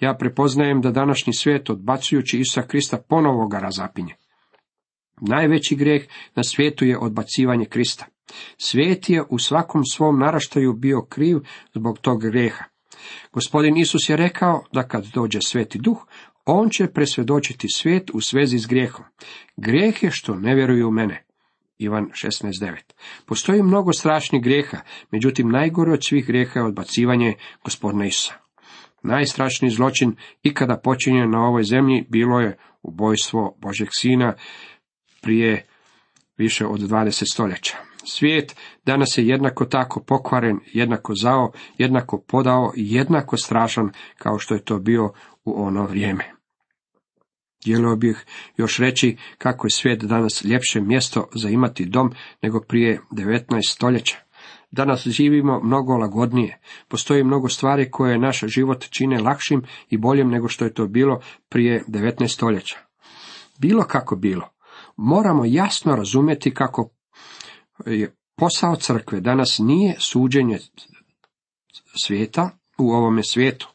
Ja 0.01 0.15
prepoznajem 0.19 0.81
da 0.81 0.91
današnji 0.91 1.33
svijet, 1.33 1.71
odbacujući 1.71 2.39
Isusa 2.39 2.63
Krista, 2.63 2.99
ponovo 3.09 3.49
ga 3.49 3.59
razapinje. 3.59 4.15
Najveći 5.21 5.77
grijeh 5.77 6.03
na 6.35 6.43
svijetu 6.43 6.85
je 6.85 6.99
odbacivanje 6.99 7.65
Krista. 7.65 8.07
Svijet 8.57 9.11
je 9.11 9.23
u 9.31 9.39
svakom 9.39 9.85
svom 9.85 10.19
naraštaju 10.19 10.73
bio 10.73 11.03
kriv 11.09 11.39
zbog 11.75 11.99
tog 11.99 12.23
grijeha. 12.23 12.65
Gospodin 13.33 13.77
Isus 13.77 14.09
je 14.09 14.17
rekao 14.17 14.65
da 14.73 14.89
kad 14.89 15.07
dođe 15.07 15.39
sveti 15.41 15.79
duh, 15.79 16.07
on 16.45 16.71
će 16.71 16.87
presvjedočiti 16.87 17.69
svijet 17.69 18.11
u 18.15 18.21
svezi 18.21 18.59
s 18.59 18.67
grijehom. 18.67 19.05
Grijeh 19.57 20.03
je 20.03 20.11
što 20.11 20.35
ne 20.35 20.55
vjeruju 20.55 20.89
u 20.89 20.91
mene. 20.91 21.25
Ivan 21.79 22.05
16.9. 22.05 22.77
Postoji 23.27 23.63
mnogo 23.63 23.93
strašnih 23.93 24.43
grijeha, 24.43 24.79
međutim 25.11 25.49
najgore 25.49 25.93
od 25.93 26.05
svih 26.05 26.27
grijeha 26.27 26.61
je 26.61 26.67
odbacivanje 26.67 27.35
gospodina 27.65 28.07
Isusa. 28.07 28.35
Najstrašniji 29.03 29.71
zločin 29.71 30.17
ikada 30.43 30.77
počinjen 30.77 31.31
na 31.31 31.47
ovoj 31.47 31.63
zemlji 31.63 32.07
bilo 32.09 32.41
je 32.41 32.59
ubojstvo 32.83 33.57
Božeg 33.61 33.89
sina 33.91 34.35
prije 35.23 35.67
više 36.37 36.67
od 36.67 36.81
20 36.81 37.33
stoljeća. 37.33 37.92
Svijet 38.05 38.57
danas 38.87 39.19
je 39.19 39.27
jednako 39.27 39.65
tako 39.65 40.01
pokvaren, 40.01 40.59
jednako 40.73 41.15
zao, 41.15 41.53
jednako 41.79 42.25
podao 42.29 42.73
jednako 42.77 43.37
strašan 43.37 43.91
kao 44.19 44.39
što 44.39 44.55
je 44.55 44.65
to 44.65 44.79
bio 44.79 45.13
u 45.45 45.63
ono 45.63 45.87
vrijeme. 45.87 46.25
Dijelio 47.65 47.97
bih 47.97 48.25
još 48.57 48.79
reći 48.79 49.17
kako 49.39 49.67
je 49.67 49.71
svijet 49.71 50.05
danas 50.05 50.45
ljepše 50.45 50.81
mjesto 50.81 51.29
za 51.35 51.49
imati 51.49 51.85
dom 51.85 52.13
nego 52.43 52.61
prije 52.61 53.01
19 53.11 53.73
stoljeća. 53.73 54.17
Danas 54.71 55.07
živimo 55.07 55.61
mnogo 55.63 55.97
lagodnije. 55.97 56.61
Postoji 56.89 57.25
mnogo 57.25 57.49
stvari 57.49 57.91
koje 57.91 58.19
naš 58.19 58.41
život 58.47 58.87
čine 58.91 59.19
lakšim 59.21 59.63
i 59.91 59.99
boljim 59.99 60.29
nego 60.31 60.49
što 60.49 60.65
je 60.65 60.75
to 60.75 60.87
bilo 60.87 61.21
prije 61.49 61.85
19 61.89 62.29
stoljeća. 62.29 62.79
Bilo 63.59 63.83
kako 63.83 64.17
bilo, 64.17 64.49
moramo 64.97 65.45
jasno 65.45 65.97
razumjeti 65.97 66.55
kako 66.55 66.91
posao 68.37 68.77
crkve 68.77 69.21
danas 69.21 69.59
nije 69.59 69.97
suđenje 69.99 70.59
svijeta 72.05 72.51
u 72.79 72.91
ovome 72.91 73.23
svijetu. 73.23 73.69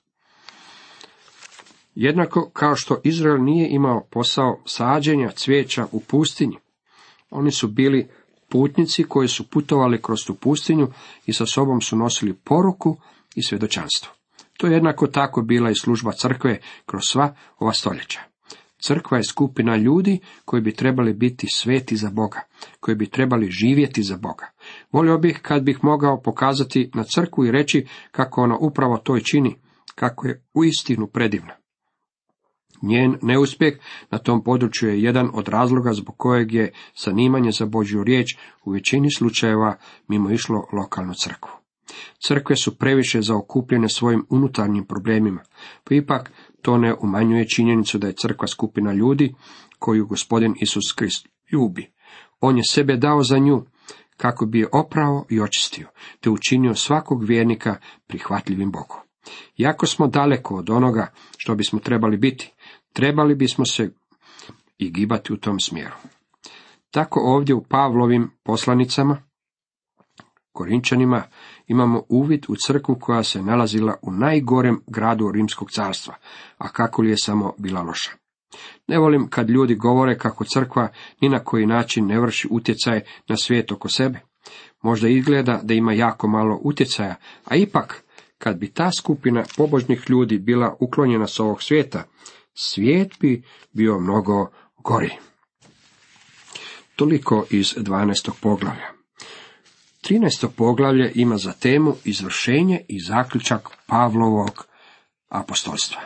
Jednako 1.96 2.50
kao 2.54 2.76
što 2.76 3.02
Izrael 3.04 3.44
nije 3.44 3.70
imao 3.70 4.08
posao 4.12 4.62
sađenja 4.66 5.32
cvijeća 5.32 5.88
u 5.92 6.00
pustinji. 6.00 6.58
Oni 7.30 7.52
su 7.52 7.68
bili 7.68 8.10
putnici 8.50 9.04
koji 9.04 9.28
su 9.28 9.50
putovali 9.50 10.02
kroz 10.02 10.20
tu 10.28 10.36
pustinju 10.36 10.88
i 11.26 11.34
sa 11.34 11.46
sobom 11.46 11.82
su 11.82 11.98
nosili 11.98 12.34
poruku 12.34 12.98
i 13.36 13.44
svjedočanstvo. 13.44 14.14
To 14.58 14.68
je 14.68 14.74
jednako 14.74 15.08
tako 15.08 15.42
bila 15.42 15.70
i 15.70 15.76
služba 15.76 16.12
crkve 16.12 16.60
kroz 16.86 17.04
sva 17.04 17.36
ova 17.60 17.74
stoljeća. 17.74 18.20
Crkva 18.82 19.18
je 19.18 19.24
skupina 19.24 19.76
ljudi 19.76 20.20
koji 20.46 20.62
bi 20.62 20.74
trebali 20.74 21.14
biti 21.14 21.48
sveti 21.50 21.96
za 21.96 22.10
Boga, 22.10 22.42
koji 22.80 22.96
bi 22.96 23.10
trebali 23.10 23.52
živjeti 23.52 24.04
za 24.04 24.18
Boga. 24.18 24.52
Volio 24.92 25.18
bih 25.18 25.40
kad 25.42 25.64
bih 25.64 25.80
mogao 25.84 26.22
pokazati 26.22 26.92
na 26.94 27.04
crkvu 27.04 27.46
i 27.46 27.52
reći 27.52 27.86
kako 28.12 28.42
ona 28.42 28.58
upravo 28.58 28.98
to 28.98 29.18
i 29.18 29.24
čini. 29.24 29.56
kako 29.96 30.28
je 30.28 30.44
uistinu 30.54 31.08
predivna. 31.08 31.54
Njen 32.82 33.18
neuspjeh 33.22 33.74
na 34.12 34.18
tom 34.18 34.44
području 34.44 34.90
je 34.90 35.02
jedan 35.02 35.30
od 35.34 35.48
razloga 35.48 35.94
zbog 35.94 36.16
kojeg 36.18 36.54
je 36.54 36.74
zanimanje 37.04 37.52
za 37.52 37.66
Božju 37.66 38.04
riječ 38.04 38.38
u 38.66 38.72
većini 38.72 39.12
slučajeva 39.12 39.78
mimo 40.08 40.32
išlo 40.32 40.68
lokalnu 40.74 41.14
crkvu. 41.14 41.52
Crkve 42.28 42.56
su 42.56 42.78
previše 42.78 43.22
zaokupljene 43.22 43.90
svojim 43.90 44.26
unutarnjim 44.30 44.86
problemima, 44.86 45.42
pa 45.84 45.96
ipak 45.96 46.32
to 46.68 46.78
ne 46.78 46.94
umanjuje 46.94 47.48
činjenicu 47.48 47.98
da 47.98 48.08
je 48.08 48.14
crkva 48.14 48.48
skupina 48.48 48.94
ljudi 48.94 49.36
koju 49.80 50.08
gospodin 50.08 50.56
Isus 50.62 50.94
Krist 50.96 51.28
ljubi. 51.52 51.92
On 52.40 52.58
je 52.58 52.64
sebe 52.70 52.98
dao 52.98 53.24
za 53.24 53.38
nju, 53.38 53.66
kako 54.18 54.46
bi 54.46 54.60
je 54.60 54.68
oprao 54.74 55.26
i 55.30 55.42
očistio, 55.42 55.88
te 56.20 56.30
učinio 56.30 56.76
svakog 56.76 57.24
vjernika 57.24 57.76
prihvatljivim 58.08 58.72
Bogu. 58.72 58.96
Iako 59.58 59.86
smo 59.86 60.08
daleko 60.08 60.56
od 60.56 60.70
onoga 60.70 61.12
što 61.38 61.56
bismo 61.56 61.80
trebali 61.80 62.18
biti, 62.18 62.54
trebali 62.94 63.36
bismo 63.36 63.66
se 63.66 63.92
i 64.78 64.92
gibati 64.92 65.34
u 65.34 65.38
tom 65.38 65.60
smjeru. 65.60 65.96
Tako 66.92 67.20
ovdje 67.20 67.56
u 67.56 67.64
Pavlovim 67.64 68.32
poslanicama, 68.44 69.18
Korinčanima, 70.52 71.24
imamo 71.68 72.04
uvid 72.10 72.46
u 72.48 72.56
crkvu 72.68 72.96
koja 73.00 73.24
se 73.24 73.42
nalazila 73.42 73.96
u 74.02 74.12
najgorem 74.12 74.82
gradu 74.88 75.32
Rimskog 75.32 75.72
carstva, 75.72 76.16
a 76.58 76.68
kako 76.68 77.02
li 77.02 77.10
je 77.10 77.18
samo 77.18 77.54
bila 77.58 77.82
loša. 77.82 78.12
Ne 78.88 78.98
volim 78.98 79.30
kad 79.30 79.50
ljudi 79.50 79.76
govore 79.76 80.18
kako 80.18 80.44
crkva 80.44 80.88
ni 81.22 81.30
na 81.30 81.40
koji 81.40 81.66
način 81.66 82.08
ne 82.08 82.20
vrši 82.20 82.48
utjecaj 82.52 83.02
na 83.28 83.38
svijet 83.38 83.72
oko 83.72 83.90
sebe. 83.90 84.20
Možda 84.82 85.08
izgleda 85.08 85.60
da 85.64 85.74
ima 85.74 85.94
jako 85.94 86.28
malo 86.28 86.60
utjecaja, 86.64 87.16
a 87.46 87.56
ipak, 87.56 88.04
kad 88.38 88.58
bi 88.58 88.68
ta 88.74 88.92
skupina 89.00 89.44
pobožnih 89.58 90.10
ljudi 90.10 90.40
bila 90.40 90.76
uklonjena 90.80 91.28
s 91.28 91.40
ovog 91.40 91.64
svijeta, 91.64 92.04
svijet 92.54 93.14
bi 93.20 93.44
bio 93.72 94.00
mnogo 94.00 94.50
gori. 94.84 95.12
Toliko 96.96 97.46
iz 97.50 97.76
12. 97.78 98.32
poglavlja. 98.42 98.97
13. 100.10 100.48
poglavlje 100.56 101.12
ima 101.16 101.38
za 101.38 101.54
temu 101.54 101.96
izvršenje 102.04 102.82
i 102.88 103.00
zaključak 103.00 103.70
Pavlovog 103.86 104.66
apostolstva. 105.30 106.02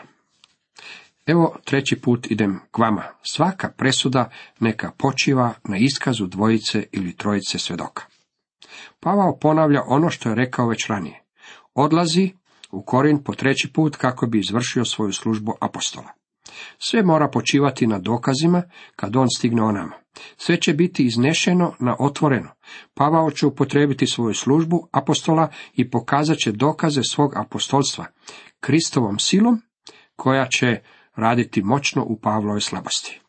Evo 1.25 1.55
treći 1.65 2.01
put 2.01 2.31
idem 2.31 2.59
k 2.71 2.77
vama. 2.77 3.03
Svaka 3.23 3.69
presuda 3.69 4.29
neka 4.59 4.91
počiva 4.97 5.53
na 5.63 5.77
iskazu 5.77 6.27
dvojice 6.27 6.83
ili 6.91 7.15
trojice 7.15 7.59
svedoka. 7.59 8.03
Pavao 8.99 9.37
ponavlja 9.39 9.81
ono 9.87 10.09
što 10.09 10.29
je 10.29 10.35
rekao 10.35 10.67
već 10.67 10.87
ranije. 10.87 11.23
Odlazi 11.73 12.31
u 12.71 12.83
Korin 12.83 13.23
po 13.23 13.33
treći 13.33 13.73
put 13.73 13.95
kako 13.95 14.25
bi 14.25 14.39
izvršio 14.39 14.85
svoju 14.85 15.13
službu 15.13 15.53
apostola. 15.61 16.09
Sve 16.79 17.03
mora 17.03 17.27
počivati 17.27 17.87
na 17.87 17.99
dokazima 17.99 18.63
kad 18.95 19.15
on 19.15 19.27
stigne 19.37 19.61
onama. 19.61 20.00
Sve 20.37 20.61
će 20.61 20.73
biti 20.73 21.05
iznešeno 21.05 21.73
na 21.79 21.95
otvoreno. 21.99 22.49
Pavao 22.93 23.31
će 23.31 23.45
upotrebiti 23.45 24.07
svoju 24.07 24.33
službu 24.33 24.87
apostola 24.91 25.49
i 25.73 25.89
pokazat 25.89 26.37
će 26.37 26.51
dokaze 26.51 27.01
svog 27.03 27.35
apostolstva 27.35 28.05
Kristovom 28.59 29.19
silom 29.19 29.61
koja 30.15 30.47
će 30.47 30.79
raditi 31.15 31.61
moćno 31.63 32.03
u 32.03 32.19
Pavlovoj 32.19 32.61
slabosti. 32.61 33.21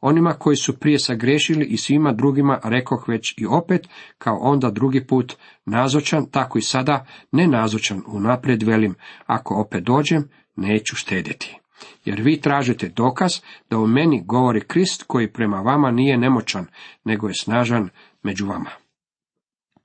Onima 0.00 0.32
koji 0.32 0.56
su 0.56 0.78
prije 0.78 0.98
sagrešili 0.98 1.64
i 1.64 1.76
svima 1.76 2.12
drugima 2.12 2.60
rekoh 2.64 3.08
već 3.08 3.34
i 3.38 3.46
opet, 3.46 3.88
kao 4.18 4.38
onda 4.40 4.70
drugi 4.70 5.06
put 5.06 5.36
nazočan, 5.64 6.30
tako 6.30 6.58
i 6.58 6.62
sada 6.62 7.06
ne 7.32 7.46
nazočan, 7.46 8.02
unaprijed 8.06 8.62
velim, 8.62 8.94
ako 9.26 9.54
opet 9.54 9.84
dođem, 9.84 10.28
neću 10.56 10.96
štedjeti. 10.96 11.58
Jer 12.04 12.20
vi 12.20 12.40
tražite 12.40 12.88
dokaz 12.88 13.32
da 13.70 13.78
u 13.78 13.86
meni 13.86 14.22
govori 14.24 14.60
Krist 14.60 15.04
koji 15.06 15.32
prema 15.32 15.56
vama 15.60 15.90
nije 15.90 16.18
nemoćan, 16.18 16.66
nego 17.04 17.28
je 17.28 17.34
snažan 17.34 17.88
među 18.22 18.46
vama. 18.46 18.70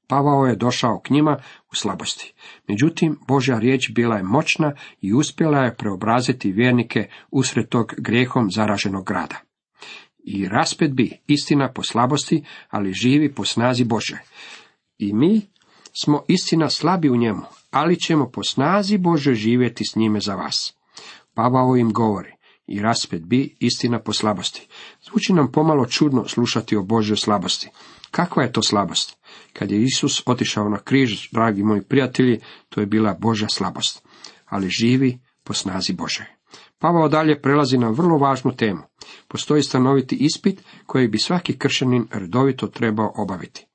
Pavao 0.07 0.45
je 0.45 0.55
došao 0.55 0.99
k 0.99 1.09
njima 1.09 1.37
u 1.71 1.75
slabosti. 1.75 2.33
Međutim, 2.67 3.19
Božja 3.27 3.59
riječ 3.59 3.91
bila 3.91 4.17
je 4.17 4.23
moćna 4.23 4.73
i 5.01 5.13
uspjela 5.13 5.57
je 5.57 5.75
preobraziti 5.75 6.51
vjernike 6.51 7.09
usred 7.31 7.69
tog 7.69 7.93
grijehom 7.97 8.51
zaraženog 8.51 9.05
grada. 9.05 9.35
I 10.23 10.47
raspet 10.47 10.91
bi 10.91 11.11
istina 11.27 11.71
po 11.73 11.83
slabosti, 11.83 12.43
ali 12.69 12.93
živi 12.93 13.33
po 13.33 13.45
snazi 13.45 13.83
Bože. 13.83 14.17
I 14.97 15.13
mi 15.13 15.41
smo 16.01 16.23
istina 16.27 16.69
slabi 16.69 17.09
u 17.09 17.15
njemu, 17.15 17.41
ali 17.71 17.99
ćemo 17.99 18.29
po 18.31 18.43
snazi 18.43 18.97
Bože 18.97 19.33
živjeti 19.33 19.83
s 19.85 19.95
njime 19.95 20.19
za 20.19 20.35
vas. 20.35 20.80
Pavao 21.35 21.77
im 21.77 21.93
govori, 21.93 22.31
i 22.67 22.81
raspet 22.81 23.21
bi 23.25 23.55
istina 23.59 23.99
po 23.99 24.13
slabosti. 24.13 24.67
Zvuči 25.01 25.33
nam 25.33 25.51
pomalo 25.51 25.85
čudno 25.85 26.27
slušati 26.27 26.75
o 26.75 26.83
Božoj 26.83 27.17
slabosti. 27.17 27.69
Kakva 28.11 28.43
je 28.43 28.51
to 28.51 28.61
slabost? 28.61 29.17
Kad 29.53 29.71
je 29.71 29.83
Isus 29.83 30.23
otišao 30.25 30.69
na 30.69 30.77
križ, 30.77 31.29
dragi 31.31 31.63
moji 31.63 31.81
prijatelji, 31.81 32.39
to 32.69 32.79
je 32.79 32.85
bila 32.85 33.13
Božja 33.13 33.47
slabost, 33.49 34.07
ali 34.45 34.69
živi 34.69 35.19
po 35.43 35.53
snazi 35.53 35.93
Bože. 35.93 36.25
Pavao 36.79 37.07
dalje 37.07 37.41
prelazi 37.41 37.77
na 37.77 37.89
vrlo 37.89 38.17
važnu 38.17 38.55
temu. 38.55 38.81
Postoji 39.27 39.63
stanoviti 39.63 40.15
ispit 40.15 40.61
koji 40.85 41.07
bi 41.07 41.19
svaki 41.19 41.57
kršćanin 41.57 42.07
redovito 42.11 42.67
trebao 42.67 43.13
obaviti. 43.15 43.67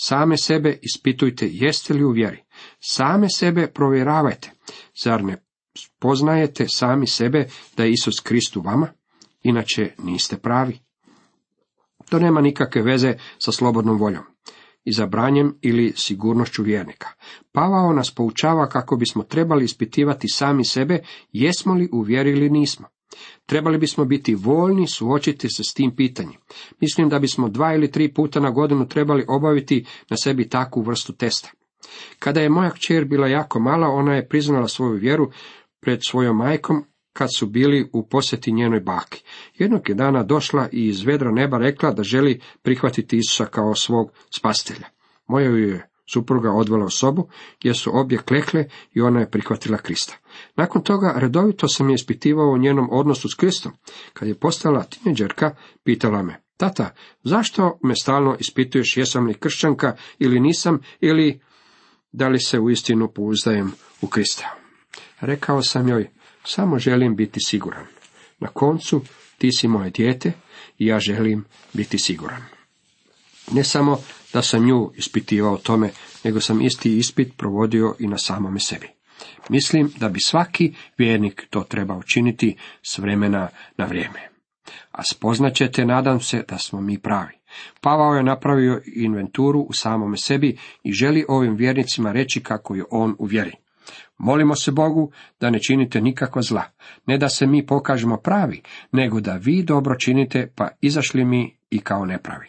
Same 0.00 0.36
sebe 0.36 0.78
ispitujte 0.82 1.48
jeste 1.50 1.94
li 1.94 2.04
u 2.04 2.10
vjeri. 2.10 2.44
Same 2.80 3.26
sebe 3.30 3.66
provjeravajte. 3.66 4.50
Zar 5.04 5.24
ne 5.24 5.51
poznajete 5.98 6.66
sami 6.68 7.06
sebe 7.06 7.46
da 7.76 7.84
je 7.84 7.92
Isus 7.92 8.20
Krist 8.20 8.56
u 8.56 8.60
vama? 8.60 8.88
Inače 9.42 9.94
niste 9.98 10.36
pravi. 10.36 10.78
To 12.10 12.18
nema 12.18 12.40
nikakve 12.40 12.82
veze 12.82 13.14
sa 13.38 13.52
slobodnom 13.52 13.98
voljom, 13.98 14.24
izabranjem 14.84 15.58
ili 15.62 15.92
sigurnošću 15.96 16.62
vjernika. 16.62 17.08
Pavao 17.52 17.92
nas 17.92 18.14
poučava 18.14 18.68
kako 18.68 18.96
bismo 18.96 19.22
trebali 19.22 19.64
ispitivati 19.64 20.28
sami 20.28 20.64
sebe, 20.64 20.98
jesmo 21.32 21.74
li 21.74 21.88
u 21.92 22.00
vjeri 22.00 22.30
ili 22.30 22.50
nismo. 22.50 22.88
Trebali 23.46 23.78
bismo 23.78 24.04
biti 24.04 24.34
voljni 24.34 24.88
suočiti 24.88 25.48
se 25.48 25.64
s 25.64 25.74
tim 25.74 25.96
pitanjem. 25.96 26.40
Mislim 26.80 27.08
da 27.08 27.18
bismo 27.18 27.48
dva 27.48 27.74
ili 27.74 27.90
tri 27.90 28.14
puta 28.14 28.40
na 28.40 28.50
godinu 28.50 28.88
trebali 28.88 29.24
obaviti 29.28 29.86
na 30.10 30.16
sebi 30.16 30.48
takvu 30.48 30.82
vrstu 30.82 31.12
testa. 31.12 31.50
Kada 32.18 32.40
je 32.40 32.48
moja 32.48 32.70
kćer 32.70 33.04
bila 33.04 33.28
jako 33.28 33.60
mala, 33.60 33.88
ona 33.88 34.14
je 34.14 34.28
priznala 34.28 34.68
svoju 34.68 34.92
vjeru 34.92 35.30
pred 35.82 36.00
svojom 36.08 36.36
majkom 36.36 36.84
kad 37.12 37.28
su 37.36 37.46
bili 37.46 37.90
u 37.92 38.08
posjeti 38.08 38.52
njenoj 38.52 38.80
baki. 38.80 39.22
Jednog 39.54 39.88
je 39.88 39.94
dana 39.94 40.22
došla 40.22 40.68
i 40.72 40.86
iz 40.86 41.02
vedra 41.02 41.30
neba 41.30 41.58
rekla 41.58 41.92
da 41.92 42.02
želi 42.02 42.40
prihvatiti 42.62 43.16
Isusa 43.16 43.46
kao 43.46 43.74
svog 43.74 44.10
spastelja. 44.38 44.86
Moja 45.26 45.46
ju 45.46 45.56
je 45.56 45.88
supruga 46.12 46.50
odvela 46.50 46.84
u 46.84 46.90
sobu, 46.90 47.28
gdje 47.60 47.74
su 47.74 47.90
obje 47.98 48.18
klekle 48.18 48.64
i 48.92 49.00
ona 49.00 49.20
je 49.20 49.30
prihvatila 49.30 49.78
Krista. 49.78 50.16
Nakon 50.56 50.82
toga 50.82 51.14
redovito 51.16 51.68
sam 51.68 51.90
je 51.90 51.94
ispitivao 51.94 52.50
u 52.50 52.58
njenom 52.58 52.88
odnosu 52.90 53.28
s 53.28 53.34
Kristom. 53.34 53.72
Kad 54.12 54.28
je 54.28 54.38
postala 54.38 54.84
tineđerka, 54.84 55.56
pitala 55.84 56.22
me, 56.22 56.42
tata, 56.56 56.94
zašto 57.24 57.78
me 57.82 57.94
stalno 58.02 58.36
ispituješ 58.40 58.96
jesam 58.96 59.26
li 59.26 59.34
kršćanka 59.34 59.96
ili 60.18 60.40
nisam, 60.40 60.78
ili 61.00 61.40
da 62.12 62.28
li 62.28 62.40
se 62.40 62.60
uistinu 62.60 63.08
pouzdajem 63.14 63.72
u 64.00 64.06
Krista? 64.06 64.61
Rekao 65.22 65.62
sam 65.62 65.88
joj, 65.88 66.10
samo 66.44 66.78
želim 66.78 67.16
biti 67.16 67.40
siguran. 67.40 67.86
Na 68.40 68.48
koncu, 68.48 69.02
ti 69.38 69.52
si 69.52 69.68
moje 69.68 69.90
dijete 69.90 70.32
i 70.78 70.86
ja 70.86 70.98
želim 70.98 71.44
biti 71.72 71.98
siguran. 71.98 72.42
Ne 73.52 73.64
samo 73.64 73.98
da 74.32 74.42
sam 74.42 74.66
nju 74.66 74.92
ispitivao 74.96 75.56
tome, 75.56 75.90
nego 76.24 76.40
sam 76.40 76.60
isti 76.60 76.96
ispit 76.98 77.36
provodio 77.36 77.94
i 77.98 78.06
na 78.06 78.18
samome 78.18 78.60
sebi. 78.60 78.88
Mislim 79.48 79.92
da 79.96 80.08
bi 80.08 80.20
svaki 80.20 80.74
vjernik 80.98 81.46
to 81.50 81.60
trebao 81.60 81.98
učiniti 81.98 82.56
s 82.82 82.98
vremena 82.98 83.48
na 83.76 83.84
vrijeme. 83.84 84.28
A 84.90 85.02
spoznaćete, 85.04 85.84
nadam 85.84 86.20
se, 86.20 86.44
da 86.48 86.58
smo 86.58 86.80
mi 86.80 86.98
pravi. 86.98 87.32
Pavao 87.80 88.14
je 88.14 88.22
napravio 88.22 88.82
inventuru 88.96 89.60
u 89.60 89.72
samome 89.72 90.16
sebi 90.16 90.58
i 90.82 90.92
želi 90.92 91.24
ovim 91.28 91.56
vjernicima 91.56 92.12
reći 92.12 92.42
kako 92.42 92.74
je 92.74 92.84
on 92.90 93.16
u 93.18 93.24
vjeri. 93.24 93.61
Molimo 94.22 94.54
se 94.56 94.70
Bogu 94.70 95.10
da 95.40 95.50
ne 95.50 95.58
činite 95.60 96.00
nikakva 96.00 96.42
zla, 96.42 96.62
ne 97.06 97.18
da 97.18 97.28
se 97.28 97.46
mi 97.46 97.66
pokažemo 97.66 98.16
pravi, 98.16 98.62
nego 98.92 99.20
da 99.20 99.32
vi 99.36 99.62
dobro 99.62 99.96
činite, 99.98 100.52
pa 100.54 100.68
izašli 100.80 101.24
mi 101.24 101.56
i 101.70 101.78
kao 101.78 102.04
nepravi. 102.04 102.46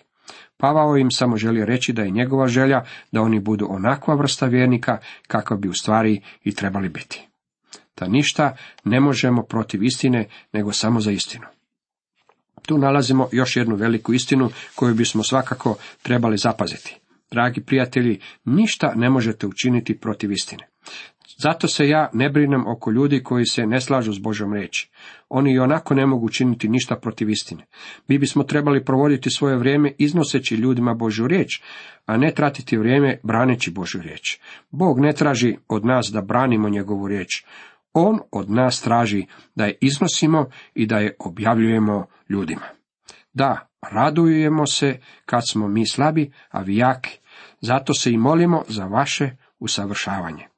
Pavao 0.58 0.98
im 0.98 1.12
samo 1.12 1.38
želi 1.38 1.65
reći 1.65 1.94
da 1.94 2.01
je 2.01 2.12
njegova 2.12 2.48
želja 2.48 2.84
da 3.12 3.22
oni 3.22 3.39
budu 3.39 3.68
onakva 3.70 4.15
vrsta 4.15 4.46
vjernika 4.46 4.98
kakva 5.27 5.58
bi 5.58 5.70
u 5.70 5.74
stvari 5.74 6.22
i 6.44 6.56
trebali 6.56 6.89
biti. 6.89 7.27
Da 8.00 8.08
ništa 8.08 8.56
ne 8.84 9.00
možemo 9.00 9.44
protiv 9.44 9.84
istine, 9.84 10.27
nego 10.51 10.72
samo 10.72 11.00
za 11.00 11.12
istinu. 11.12 11.46
Tu 12.68 12.77
nalazimo 12.77 13.30
još 13.32 13.56
jednu 13.56 13.75
veliku 13.75 14.13
istinu 14.13 14.50
koju 14.75 14.96
bismo 14.96 15.24
svakako 15.24 15.77
trebali 16.01 16.38
zapaziti. 16.38 17.00
Dragi 17.32 17.62
prijatelji, 17.62 18.20
ništa 18.46 18.94
ne 18.96 19.10
možete 19.10 19.48
učiniti 19.48 20.00
protiv 20.00 20.32
istine. 20.32 20.68
Zato 21.38 21.68
se 21.68 21.88
ja 21.88 22.10
ne 22.13 22.30
brinem 22.30 22.68
oko 22.68 22.92
ljudi 22.92 23.24
koji 23.24 23.46
se 23.46 23.66
ne 23.66 23.82
slažu 23.82 24.13
s 24.13 24.20
Božom 24.20 24.54
riječi. 24.54 24.90
Oni 25.30 25.54
i 25.54 25.60
onako 25.60 25.94
ne 25.94 26.06
mogu 26.06 26.30
činiti 26.30 26.70
ništa 26.70 26.96
protiv 26.96 27.30
istine. 27.30 27.66
Mi 28.08 28.18
bismo 28.18 28.44
trebali 28.44 28.86
provoditi 28.86 29.30
svoje 29.30 29.58
vrijeme 29.58 29.92
iznoseći 29.98 30.56
ljudima 30.56 30.94
Božju 30.94 31.28
riječ, 31.28 31.62
a 32.06 32.18
ne 32.18 32.34
tratiti 32.34 32.78
vrijeme 32.78 33.20
braneći 33.24 33.72
Božju 33.72 34.02
riječ. 34.02 34.40
Bog 34.72 35.00
ne 35.00 35.13
traži 35.13 35.58
od 35.68 35.86
nas 35.86 36.10
da 36.13 36.22
branimo 36.22 36.70
njegovu 36.70 37.08
riječ. 37.08 37.46
On 37.94 38.20
od 38.32 38.50
nas 38.50 38.82
traži 38.82 39.25
da 39.56 39.66
je 39.66 39.78
iznosimo 39.82 40.50
i 40.74 40.86
da 40.86 40.98
je 40.98 41.16
objavljujemo 41.20 42.06
ljudima. 42.30 42.66
Da, 43.34 43.68
radujemo 43.92 44.66
se 44.66 45.00
kad 45.25 45.42
smo 45.50 45.68
mi 45.68 45.88
slabi, 45.88 46.32
a 46.50 46.62
vi 46.62 46.78
jaki. 46.78 47.20
Zato 47.62 47.94
se 47.94 48.12
i 48.12 48.18
molimo 48.18 48.63
za 48.68 48.86
vaše 48.86 49.36
usavršavanje. 49.60 50.52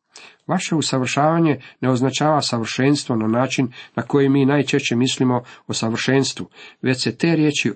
Vaše 0.48 0.76
usavršavanje 0.76 1.60
ne 1.82 1.90
označava 1.90 2.42
savršenstvo 2.42 3.16
na 3.16 3.28
način 3.28 3.72
na 3.96 4.04
koji 4.04 4.30
mi 4.30 4.46
najčešće 4.46 4.96
mislimo 4.96 5.44
o 5.68 5.74
savršenstvu, 5.74 6.50
već 6.82 7.04
se 7.04 7.18
te 7.18 7.36
riječi 7.36 7.72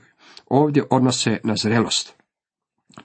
ovdje 0.45 0.83
odnose 0.89 1.37
na 1.43 1.55
zrelost. 1.55 2.19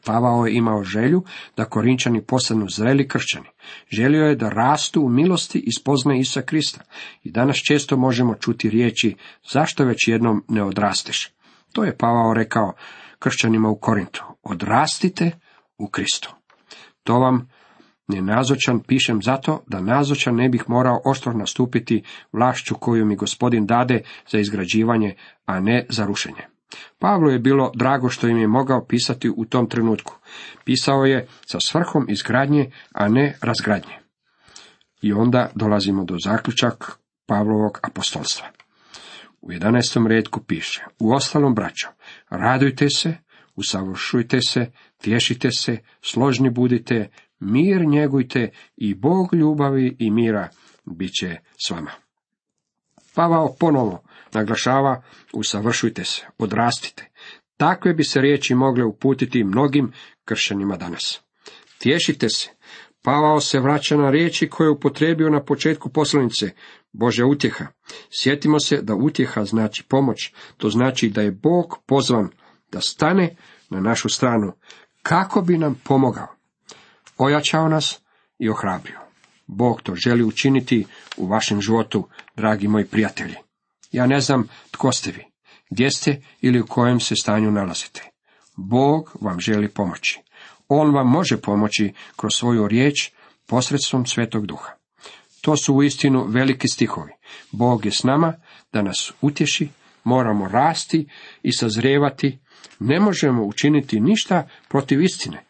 Pavao 0.05 0.47
je 0.47 0.55
imao 0.55 0.85
želju 0.85 1.23
da 1.57 1.65
Korinčani 1.65 2.23
postanu 2.23 2.69
zreli 2.69 3.09
kršćani. 3.09 3.47
Želio 3.93 4.25
je 4.25 4.37
da 4.37 4.49
rastu 4.49 5.03
u 5.03 5.09
milosti 5.09 5.59
i 5.59 5.73
spoznaje 5.73 6.21
Isa 6.21 6.43
Krista. 6.43 6.81
I 7.23 7.31
danas 7.31 7.57
često 7.57 7.97
možemo 7.97 8.35
čuti 8.35 8.71
riječi 8.71 9.17
zašto 9.53 9.85
već 9.85 10.09
jednom 10.09 10.45
ne 10.49 10.63
odrasteš. 10.63 11.33
To 11.73 11.85
je 11.85 11.97
Pavao 11.97 12.35
rekao 12.35 12.73
kršćanima 13.19 13.69
u 13.69 13.77
Korintu. 13.77 14.25
Odrastite 14.43 15.31
u 15.79 15.89
Kristu. 15.89 16.35
To 17.03 17.19
vam 17.19 17.49
Nenazočan 18.09 18.81
pišem 18.81 19.23
zato 19.23 19.63
da 19.67 19.81
nazočan 19.81 20.35
ne 20.35 20.49
bih 20.49 20.65
morao 20.69 21.01
oštro 21.05 21.33
nastupiti 21.33 22.03
vlašću 22.33 22.75
koju 22.75 23.07
mi 23.07 23.17
gospodin 23.17 23.67
dade 23.67 24.03
za 24.29 24.39
izgrađivanje, 24.39 25.15
a 25.47 25.61
ne 25.61 25.87
za 25.89 26.07
rušenje. 26.07 26.43
Pavlu 26.99 27.31
je 27.31 27.39
bilo 27.39 27.71
drago 27.75 28.09
što 28.09 28.29
im 28.29 28.39
je 28.39 28.47
mogao 28.47 28.87
pisati 28.87 29.31
u 29.37 29.45
tom 29.45 29.69
trenutku. 29.69 30.15
Pisao 30.65 31.05
je 31.05 31.27
sa 31.47 31.59
svrhom 31.61 32.07
izgradnje, 32.09 32.71
a 32.93 33.09
ne 33.09 33.39
razgradnje. 33.43 33.99
I 35.03 35.13
onda 35.13 35.51
dolazimo 35.55 36.05
do 36.05 36.17
zaključak 36.25 36.99
Pavlovog 37.27 37.79
apostolstva. 37.83 38.47
U 39.41 39.51
11. 39.51 40.07
redku 40.07 40.41
piše, 40.41 40.85
u 40.99 41.13
ostalom 41.13 41.55
braćo, 41.55 41.89
radujte 42.31 42.87
se, 42.91 43.17
usavršujte 43.57 44.39
se, 44.41 44.73
tješite 44.99 45.51
se, 45.51 45.79
složni 46.03 46.51
budite, 46.51 47.09
mir 47.45 47.87
njegujte 47.87 48.51
i 48.77 48.95
Bog 48.95 49.35
ljubavi 49.35 49.97
i 49.99 50.11
mira 50.11 50.49
bit 50.85 51.11
će 51.21 51.37
s 51.67 51.71
vama. 51.71 51.91
Pavao 53.15 53.55
ponovo 53.61 54.03
naglašava, 54.33 55.03
usavršujte 55.33 56.05
se, 56.05 56.23
odrastite. 56.39 57.11
Takve 57.57 57.95
bi 57.95 58.05
se 58.05 58.21
riječi 58.21 58.55
mogle 58.55 58.85
uputiti 58.85 59.45
mnogim 59.45 59.93
kršćanima 60.25 60.77
danas. 60.77 61.21
Tješite 61.79 62.29
se. 62.29 62.51
Pavao 63.03 63.41
se 63.41 63.61
vraća 63.61 63.97
na 63.97 64.11
riječi 64.11 64.49
koje 64.49 64.67
je 64.67 64.71
upotrebio 64.71 65.31
na 65.31 65.43
početku 65.45 65.89
poslanice, 65.89 66.51
Bože 66.93 67.25
utjeha. 67.25 67.67
Sjetimo 68.11 68.61
se 68.61 68.83
da 68.83 68.95
utjeha 68.95 69.45
znači 69.45 69.85
pomoć, 69.89 70.33
to 70.57 70.71
znači 70.71 71.09
da 71.09 71.23
je 71.23 71.31
Bog 71.31 71.79
pozvan 71.87 72.29
da 72.73 72.81
stane 72.81 73.37
na 73.71 73.81
našu 73.81 74.09
stranu, 74.09 74.53
kako 75.03 75.43
bi 75.43 75.59
nam 75.59 75.81
pomogao 75.85 76.34
ojačao 77.19 77.69
nas 77.69 78.01
i 78.39 78.49
ohrabrio. 78.49 78.99
Bog 79.47 79.83
to 79.83 79.95
želi 79.95 80.25
učiniti 80.25 80.87
u 81.17 81.27
vašem 81.27 81.61
životu, 81.61 82.09
dragi 82.37 82.69
moji 82.69 82.85
prijatelji. 82.85 83.35
Ja 83.93 84.07
ne 84.07 84.21
znam 84.21 84.49
tko 84.71 84.93
ste 84.93 85.11
vi, 85.11 85.25
gdje 85.71 85.91
ste 85.91 86.23
ili 86.41 86.61
u 86.61 86.67
kojem 86.67 87.01
se 87.01 87.17
stanju 87.17 87.51
nalazite. 87.51 88.11
Bog 88.57 89.17
vam 89.21 89.41
želi 89.41 89.69
pomoći. 89.69 90.21
On 90.69 90.95
vam 90.95 91.11
može 91.11 91.41
pomoći 91.41 91.93
kroz 92.17 92.35
svoju 92.35 92.69
riječ 92.69 93.11
posredstvom 93.47 94.07
Svetog 94.07 94.47
Duha. 94.47 94.73
To 95.41 95.57
su 95.57 95.75
uistinu 95.75 96.25
veliki 96.29 96.69
stihovi. 96.69 97.13
Bog 97.53 97.85
je 97.87 97.93
s 97.93 98.03
nama 98.03 98.35
da 98.73 98.83
nas 98.83 99.13
utješi, 99.21 99.69
moramo 100.05 100.49
rasti 100.49 101.09
i 101.43 101.53
sazrevati. 101.53 102.39
Ne 102.79 103.01
možemo 103.01 103.45
učiniti 103.45 104.01
ništa 104.01 104.49
protiv 104.69 105.03
istine, 105.03 105.45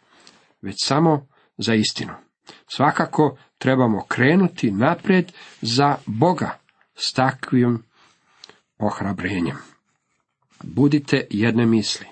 već 0.62 0.76
samo 0.84 1.26
za 1.58 1.74
istinu. 1.74 2.12
Svakako 2.68 3.36
trebamo 3.58 4.04
krenuti 4.08 4.70
naprijed 4.70 5.32
za 5.60 5.96
Boga 6.06 6.58
s 6.94 7.12
takvim 7.12 7.82
ohrabrenjem. 8.78 9.56
Budite 10.62 11.26
jedne 11.30 11.66
misli. 11.66 12.06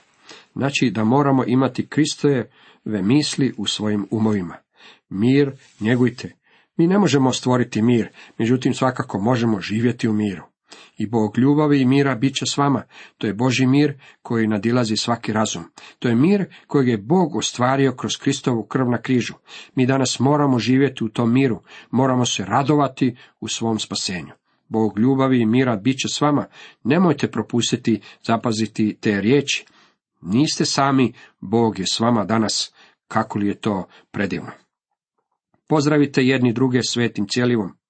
Znači 0.54 0.90
da 0.90 1.04
moramo 1.04 1.44
imati 1.46 1.86
Kristojeve 1.86 2.48
misli 2.84 3.54
u 3.56 3.66
svojim 3.66 4.06
umovima. 4.10 4.56
Mir 5.08 5.52
njegujte. 5.80 6.32
Mi 6.76 6.86
ne 6.86 6.98
možemo 6.98 7.32
stvoriti 7.32 7.82
mir, 7.82 8.08
međutim 8.38 8.74
svakako 8.74 9.20
možemo 9.20 9.60
živjeti 9.60 10.08
u 10.08 10.12
miru. 10.12 10.51
I 10.98 11.06
Bog 11.06 11.38
ljubavi 11.38 11.80
i 11.80 11.86
mira 11.86 12.14
bit 12.14 12.34
će 12.34 12.46
s 12.46 12.56
vama. 12.56 12.82
To 13.18 13.26
je 13.26 13.34
Boži 13.34 13.66
mir 13.66 14.00
koji 14.22 14.46
nadilazi 14.46 14.96
svaki 14.96 15.32
razum. 15.32 15.64
To 15.98 16.08
je 16.08 16.14
mir 16.14 16.44
kojeg 16.66 16.88
je 16.88 16.98
Bog 16.98 17.36
ostvario 17.36 17.92
kroz 17.92 18.16
Kristovu 18.16 18.62
krv 18.62 18.90
na 18.90 19.02
križu. 19.02 19.34
Mi 19.74 19.86
danas 19.86 20.18
moramo 20.18 20.58
živjeti 20.58 21.04
u 21.04 21.08
tom 21.08 21.32
miru, 21.32 21.62
moramo 21.90 22.24
se 22.26 22.44
radovati 22.44 23.16
u 23.40 23.48
svom 23.48 23.78
spasenju. 23.78 24.32
Bog 24.68 24.98
ljubavi 24.98 25.40
i 25.40 25.46
mira 25.46 25.76
bit 25.76 25.98
će 25.98 26.08
s 26.08 26.20
vama. 26.20 26.46
Nemojte 26.84 27.30
propustiti 27.30 28.00
zapaziti 28.26 28.96
te 29.00 29.20
riječi. 29.20 29.66
Niste 30.20 30.64
sami, 30.64 31.12
Bog 31.40 31.78
je 31.78 31.86
s 31.86 32.00
vama 32.00 32.24
danas. 32.24 32.74
Kako 33.08 33.38
li 33.38 33.48
je 33.48 33.60
to 33.60 33.86
predivno. 34.10 34.50
Pozdravite 35.68 36.22
jedni 36.22 36.52
druge 36.52 36.80
svetim 36.82 37.26
cijelivom. 37.28 37.81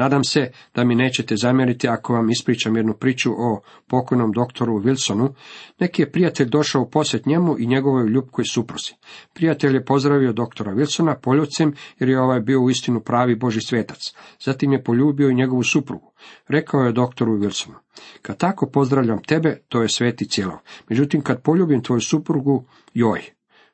Nadam 0.00 0.24
se 0.24 0.50
da 0.74 0.84
mi 0.84 0.94
nećete 0.94 1.36
zamjeriti 1.36 1.88
ako 1.88 2.12
vam 2.12 2.30
ispričam 2.30 2.76
jednu 2.76 2.94
priču 2.94 3.30
o 3.32 3.60
pokojnom 3.86 4.32
doktoru 4.32 4.72
Wilsonu. 4.72 5.32
Neki 5.80 6.02
je 6.02 6.10
prijatelj 6.12 6.48
došao 6.48 6.82
u 6.82 6.90
posjet 6.90 7.26
njemu 7.26 7.56
i 7.58 7.66
njegovoj 7.66 8.08
ljubkoj 8.08 8.44
supruzi. 8.44 8.92
Prijatelj 9.34 9.74
je 9.74 9.84
pozdravio 9.84 10.32
doktora 10.32 10.72
Wilsona 10.72 11.14
poljubcem 11.22 11.74
jer 11.98 12.08
je 12.08 12.20
ovaj 12.20 12.40
bio 12.40 12.60
u 12.60 12.70
istinu 12.70 13.00
pravi 13.00 13.36
Boži 13.36 13.60
svetac. 13.60 13.98
Zatim 14.44 14.72
je 14.72 14.84
poljubio 14.84 15.30
i 15.30 15.34
njegovu 15.34 15.62
suprugu. 15.62 16.12
Rekao 16.48 16.80
je 16.80 16.92
doktoru 16.92 17.38
Wilsonu, 17.38 17.74
kad 18.22 18.36
tako 18.36 18.70
pozdravljam 18.70 19.22
tebe, 19.22 19.62
to 19.68 19.82
je 19.82 19.88
sveti 19.88 20.28
cijelo. 20.28 20.58
Međutim, 20.88 21.20
kad 21.20 21.42
poljubim 21.42 21.82
tvoju 21.82 22.00
suprugu, 22.00 22.64
joj. 22.94 23.20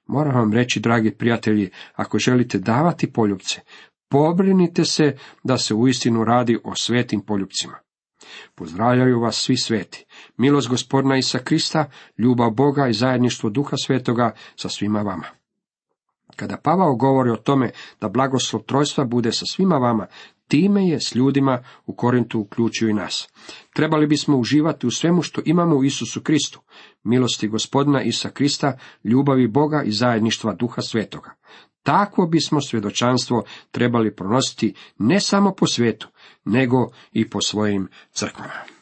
Moram 0.07 0.35
vam 0.35 0.53
reći, 0.53 0.81
dragi 0.81 1.11
prijatelji, 1.11 1.71
ako 1.95 2.19
želite 2.19 2.59
davati 2.59 3.13
poljubce, 3.13 3.61
Pobrinite 4.09 4.85
se 4.85 5.17
da 5.45 5.59
se 5.59 5.75
uistinu 5.75 6.25
radi 6.25 6.59
o 6.65 6.75
svetim 6.75 7.21
poljupcima. 7.21 7.79
Pozdravljaju 8.55 9.21
vas 9.21 9.37
svi 9.37 9.57
sveti. 9.57 10.05
Milost 10.37 10.69
gospodina 10.69 11.17
Isa 11.17 11.39
Krista, 11.39 11.91
ljubav 12.19 12.51
Boga 12.51 12.89
i 12.89 12.93
zajedništvo 12.93 13.51
Duha 13.51 13.77
Svetoga 13.77 14.35
sa 14.57 14.69
svima 14.69 15.03
vama. 15.03 15.27
Kada 16.37 16.57
Pavao 16.57 16.97
govori 16.97 17.31
o 17.31 17.37
tome 17.37 17.71
da 18.01 18.09
blagoslov 18.09 18.63
trojstva 18.63 19.05
bude 19.05 19.33
sa 19.33 19.45
svima 19.47 19.77
vama, 19.77 20.07
time 20.49 20.89
je 20.89 21.01
s 21.01 21.15
ljudima 21.15 21.63
u 21.87 21.95
Korintu 21.95 22.41
uključio 22.41 22.89
i 22.89 22.95
nas. 22.95 23.29
Trebali 23.75 24.07
bismo 24.07 24.37
uživati 24.37 24.87
u 24.87 24.91
svemu 24.91 25.23
što 25.23 25.43
imamo 25.45 25.77
u 25.77 25.85
Isusu 25.85 26.21
Kristu, 26.21 26.61
milosti 27.05 27.49
gospodina 27.49 28.03
Isa 28.03 28.31
Krista, 28.31 28.79
ljubavi 29.05 29.49
Boga 29.49 29.83
i 29.83 29.93
zajedništva 29.93 30.55
Duha 30.55 30.83
Svetoga. 30.83 31.31
Takvo 31.87 32.27
bismo 32.27 32.61
svjedočanstvo 32.61 33.45
trebali 33.71 34.17
pronositi 34.17 34.75
ne 34.99 35.21
samo 35.21 35.55
po 35.55 35.67
svijetu, 35.67 36.09
nego 36.45 36.77
i 37.13 37.31
po 37.31 37.41
svojim 37.41 37.89
crkvama. 38.13 38.76